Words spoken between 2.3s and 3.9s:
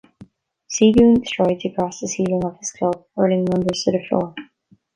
of his club, hurling members